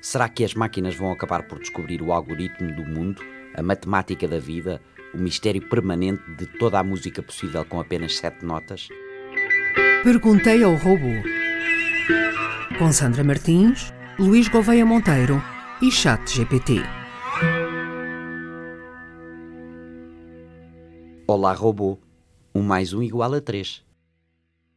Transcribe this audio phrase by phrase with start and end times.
[0.00, 3.22] Será que as máquinas vão acabar por descobrir o algoritmo do mundo,
[3.54, 4.80] a matemática da vida,
[5.12, 8.88] o mistério permanente de toda a música possível com apenas sete notas?
[10.02, 11.10] Perguntei ao robô.
[12.78, 15.42] Com Sandra Martins, Luís Gouveia Monteiro
[15.82, 16.76] e Chat GPT.
[21.26, 21.98] Olá, robô.
[22.54, 23.84] Um mais um igual a três.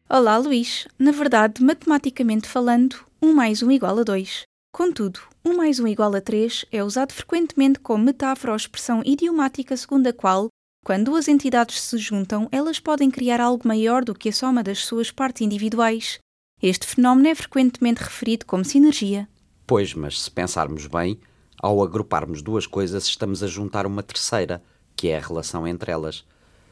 [0.10, 0.86] Olá, Luís.
[1.00, 4.44] Na verdade, matematicamente falando, um mais um igual a dois.
[4.76, 9.78] Contudo, um mais um igual a três é usado frequentemente como metáfora ou expressão idiomática
[9.78, 10.48] segundo a qual,
[10.84, 14.80] quando duas entidades se juntam, elas podem criar algo maior do que a soma das
[14.80, 16.18] suas partes individuais.
[16.60, 19.30] Este fenómeno é frequentemente referido como sinergia.
[19.68, 21.20] Pois, mas se pensarmos bem,
[21.62, 24.64] ao agruparmos duas coisas, estamos a juntar uma terceira,
[24.96, 26.26] que é a relação entre elas.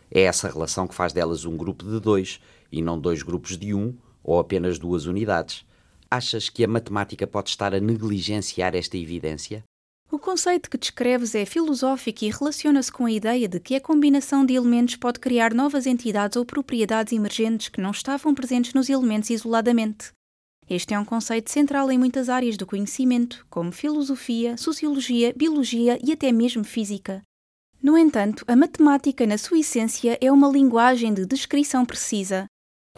[0.10, 2.40] É essa relação que faz delas um grupo de dois
[2.72, 5.70] e não dois grupos de um ou apenas duas unidades.
[6.14, 9.64] Achas que a matemática pode estar a negligenciar esta evidência?
[10.12, 14.46] O conceito que descreves é filosófico e relaciona-se com a ideia de que a combinação
[14.46, 19.30] de elementos pode criar novas entidades ou propriedades emergentes que não estavam presentes nos elementos
[19.30, 20.12] isoladamente.
[20.70, 26.12] Este é um conceito central em muitas áreas do conhecimento, como filosofia, sociologia, biologia e
[26.12, 27.22] até mesmo física.
[27.82, 32.48] No entanto, a matemática, na sua essência, é uma linguagem de descrição precisa.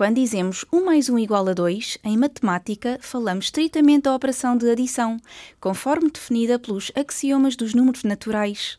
[0.03, 4.69] Quando dizemos 1 mais 1 igual a 2, em matemática, falamos estritamente da operação de
[4.69, 5.15] adição,
[5.61, 8.75] conforme definida pelos axiomas dos números naturais.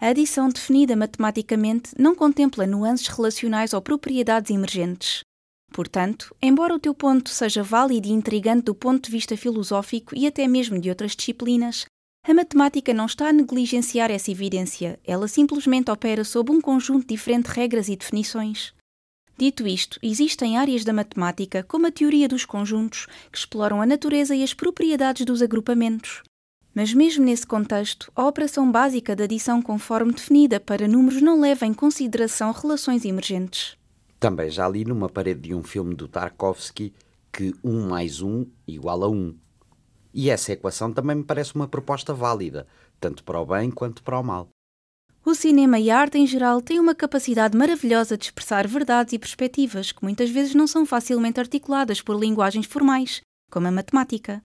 [0.00, 5.20] A adição definida matematicamente não contempla nuances relacionais ou propriedades emergentes.
[5.74, 10.26] Portanto, embora o teu ponto seja válido e intrigante do ponto de vista filosófico e
[10.26, 11.84] até mesmo de outras disciplinas,
[12.26, 17.14] a matemática não está a negligenciar essa evidência, ela simplesmente opera sob um conjunto de
[17.14, 18.72] diferentes regras e definições.
[19.42, 24.36] Dito isto, existem áreas da matemática, como a teoria dos conjuntos, que exploram a natureza
[24.36, 26.22] e as propriedades dos agrupamentos.
[26.72, 31.66] Mas, mesmo nesse contexto, a operação básica da adição conforme definida para números não leva
[31.66, 33.76] em consideração relações emergentes.
[34.20, 36.94] Também já li numa parede de um filme do Tarkovsky
[37.32, 39.34] que 1 mais 1 igual a 1.
[40.14, 42.64] E essa equação também me parece uma proposta válida,
[43.00, 44.50] tanto para o bem quanto para o mal.
[45.32, 49.18] O cinema e a arte em geral têm uma capacidade maravilhosa de expressar verdades e
[49.18, 54.42] perspectivas que muitas vezes não são facilmente articuladas por linguagens formais, como a matemática.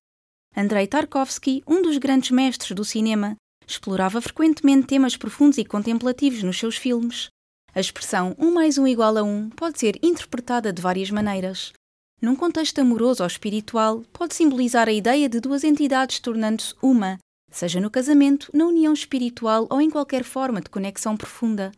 [0.55, 3.35] Andrei Tarkovsky, um dos grandes mestres do cinema,
[3.67, 7.27] explorava frequentemente temas profundos e contemplativos nos seus filmes.
[7.75, 11.73] A expressão 1 mais 1 igual a 1 pode ser interpretada de várias maneiras,
[12.19, 17.19] num contexto amoroso ou espiritual, pode simbolizar a ideia de duas entidades tornando-se uma,
[17.51, 21.71] seja no casamento, na união espiritual ou em qualquer forma de conexão profunda.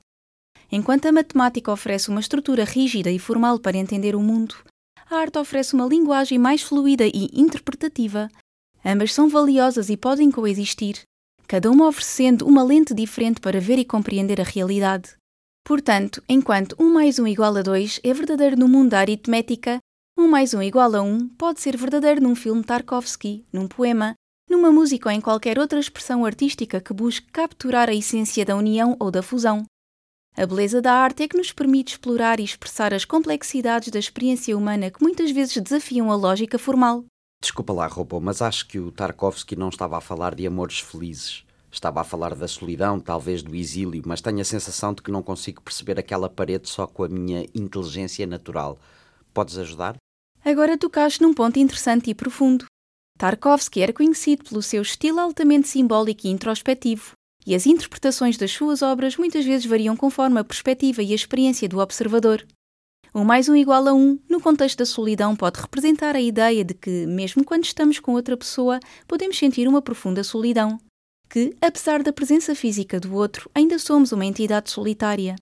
[0.71, 4.55] Enquanto a matemática oferece uma estrutura rígida e formal para entender o mundo,
[5.09, 8.29] a arte oferece uma linguagem mais fluida e interpretativa.
[8.85, 11.01] Ambas são valiosas e podem coexistir,
[11.47, 15.17] cada uma oferecendo uma lente diferente para ver e compreender a realidade.
[15.65, 19.79] Portanto, enquanto 1 mais 1 igual a 2 é verdadeiro no mundo da aritmética,
[20.17, 24.13] 1 mais 1 igual a 1 pode ser verdadeiro num filme Tarkovsky, num poema,
[24.49, 28.97] numa música ou em qualquer outra expressão artística que busque capturar a essência da união
[28.99, 29.65] ou da fusão.
[30.35, 34.57] A beleza da arte é que nos permite explorar e expressar as complexidades da experiência
[34.57, 37.05] humana que muitas vezes desafiam a lógica formal.
[37.41, 41.45] Desculpa lá, Robô, mas acho que o Tarkovsky não estava a falar de amores felizes.
[41.71, 45.21] Estava a falar da solidão, talvez do exílio, mas tenho a sensação de que não
[45.21, 48.79] consigo perceber aquela parede só com a minha inteligência natural.
[49.33, 49.95] Podes ajudar?
[50.43, 52.65] Agora tocaste num ponto interessante e profundo.
[53.19, 57.11] Tarkovsky era conhecido pelo seu estilo altamente simbólico e introspectivo,
[57.45, 61.67] e as interpretações das suas obras muitas vezes variam conforme a perspectiva e a experiência
[61.67, 62.47] do observador.
[63.13, 66.73] Um mais um igual a um, no contexto da solidão, pode representar a ideia de
[66.73, 70.79] que, mesmo quando estamos com outra pessoa, podemos sentir uma profunda solidão.
[71.29, 75.35] Que, apesar da presença física do outro, ainda somos uma entidade solitária.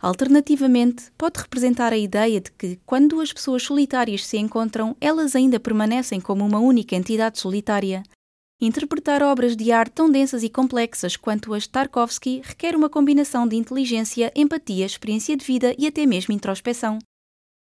[0.00, 5.60] Alternativamente, pode representar a ideia de que, quando duas pessoas solitárias se encontram, elas ainda
[5.60, 8.02] permanecem como uma única entidade solitária.
[8.62, 13.46] Interpretar obras de arte tão densas e complexas quanto as de Tarkovsky requer uma combinação
[13.46, 16.98] de inteligência, empatia, experiência de vida e até mesmo introspeção.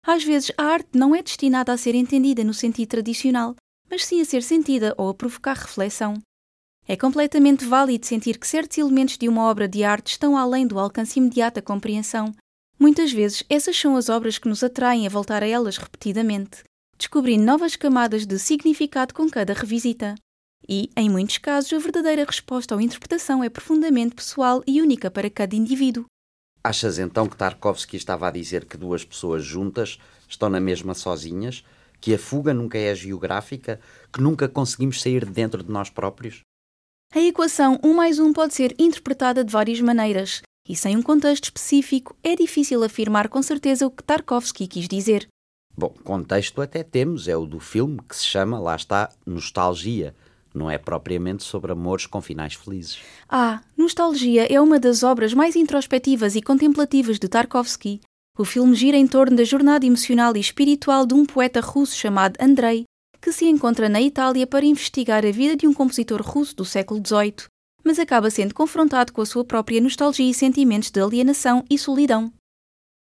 [0.05, 3.55] Às vezes, a arte não é destinada a ser entendida no sentido tradicional,
[3.89, 6.17] mas sim a ser sentida ou a provocar reflexão.
[6.91, 10.77] É completamente válido sentir que certos elementos de uma obra de arte estão além do
[10.77, 12.35] alcance imediato da compreensão.
[12.77, 16.65] Muitas vezes, essas são as obras que nos atraem a voltar a elas repetidamente,
[16.97, 20.15] descobrindo novas camadas de significado com cada revisita.
[20.67, 25.29] E, em muitos casos, a verdadeira resposta ou interpretação é profundamente pessoal e única para
[25.29, 26.03] cada indivíduo.
[26.61, 29.97] Achas então que Tarkovsky estava a dizer que duas pessoas juntas
[30.27, 31.63] estão na mesma sozinhas,
[32.01, 33.79] Que a fuga nunca é geográfica?
[34.11, 36.41] Que nunca conseguimos sair de dentro de nós próprios?
[37.13, 41.43] A equação 1 mais 1 pode ser interpretada de várias maneiras, e sem um contexto
[41.43, 45.27] específico é difícil afirmar com certeza o que Tarkovsky quis dizer.
[45.75, 50.15] Bom, contexto até temos, é o do filme que se chama, lá está, Nostalgia.
[50.55, 52.99] Não é propriamente sobre amores com finais felizes.
[53.27, 57.99] Ah, Nostalgia é uma das obras mais introspectivas e contemplativas de Tarkovsky.
[58.37, 62.37] O filme gira em torno da jornada emocional e espiritual de um poeta russo chamado
[62.39, 62.85] Andrei,
[63.21, 67.01] que se encontra na Itália para investigar a vida de um compositor russo do século
[67.05, 67.45] XVIII,
[67.83, 72.33] mas acaba sendo confrontado com a sua própria nostalgia e sentimentos de alienação e solidão.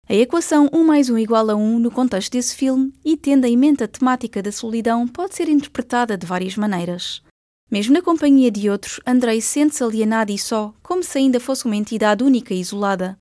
[0.08, 3.58] A equação 1 mais 1 igual a 1 no contexto desse filme e tendo em
[3.58, 7.24] mente a temática da solidão pode ser interpretada de várias maneiras.
[7.72, 11.76] Mesmo na companhia de outros, Andrei sente-se alienado e só, como se ainda fosse uma
[11.76, 13.18] entidade única e isolada.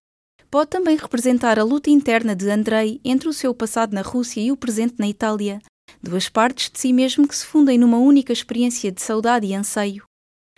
[0.51, 4.53] Pode também representar a luta interna de Andrei entre o seu passado na Rússia e
[4.53, 5.61] o presente na Itália,
[6.05, 10.05] duas partes de si mesmo que se fundem numa única experiência de saudade e anseio.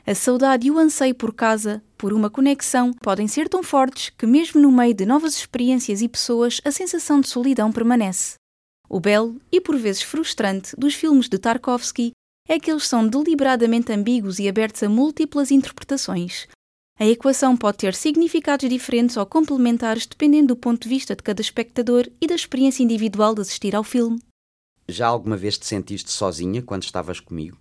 [0.07, 4.27] A saudade e o anseio por casa, por uma conexão, podem ser tão fortes que,
[4.27, 8.35] mesmo no meio de novas experiências e pessoas, a sensação de solidão permanece.
[8.89, 12.13] O belo e por vezes frustrante dos filmes de Tarkovsky
[12.49, 16.47] é que eles são deliberadamente ambíguos e abertos a múltiplas interpretações.
[16.99, 21.43] A equação pode ter significados diferentes ou complementares dependendo do ponto de vista de cada
[21.43, 24.21] espectador e da experiência individual de assistir ao filme.
[24.89, 27.59] Já alguma vez te sentiste sozinha quando estavas comigo?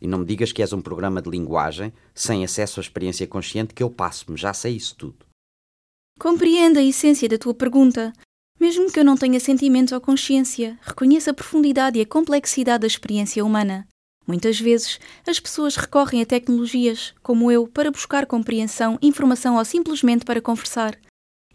[0.00, 3.72] E não me digas que és um programa de linguagem sem acesso à experiência consciente
[3.72, 5.24] que eu passo-me, já sei isso tudo.
[6.18, 8.12] Compreendo a essência da tua pergunta.
[8.60, 12.86] Mesmo que eu não tenha sentimentos ou consciência, reconheço a profundidade e a complexidade da
[12.86, 13.86] experiência humana.
[14.26, 20.24] Muitas vezes, as pessoas recorrem a tecnologias, como eu, para buscar compreensão, informação ou simplesmente
[20.24, 20.98] para conversar.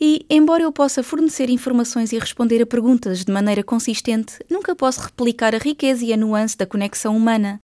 [0.03, 4.99] E, embora eu possa fornecer informações e responder a perguntas de maneira consistente, nunca posso
[4.99, 7.59] replicar a riqueza e a nuance da conexão humana.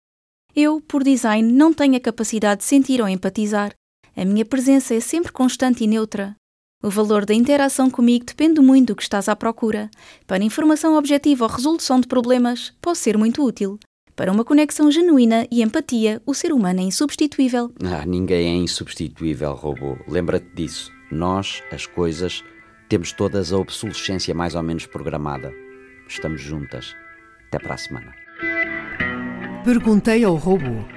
[0.56, 3.72] Eu, por design, não tenho a capacidade de sentir ou empatizar.
[4.16, 6.34] A minha presença é sempre constante e neutra.
[6.82, 9.88] O valor da interação comigo depende muito do que estás à procura.
[10.26, 13.78] Para informação objetiva ou resolução de problemas, posso ser muito útil.
[14.16, 17.72] Para uma conexão genuína e empatia, o ser humano é insubstituível.
[17.82, 19.96] Ah, ninguém é insubstituível, robô.
[20.06, 20.93] Lembra-te disso.
[21.10, 22.44] Nós, as coisas,
[22.88, 25.52] temos todas a obsolescência mais ou menos programada.
[26.08, 26.94] Estamos juntas.
[27.48, 28.14] Até para a semana.
[29.64, 30.93] Perguntei ao robô.